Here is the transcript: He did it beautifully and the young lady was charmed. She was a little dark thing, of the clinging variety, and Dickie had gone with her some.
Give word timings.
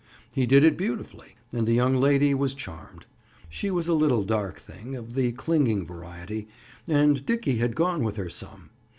He 0.33 0.47
did 0.47 0.63
it 0.63 0.77
beautifully 0.79 1.35
and 1.53 1.67
the 1.67 1.75
young 1.75 1.93
lady 1.95 2.33
was 2.33 2.55
charmed. 2.55 3.05
She 3.49 3.69
was 3.69 3.87
a 3.87 3.93
little 3.93 4.23
dark 4.23 4.57
thing, 4.59 4.95
of 4.95 5.13
the 5.13 5.31
clinging 5.33 5.85
variety, 5.85 6.47
and 6.87 7.23
Dickie 7.23 7.59
had 7.59 7.75
gone 7.75 8.03
with 8.03 8.15
her 8.15 8.27
some. 8.27 8.71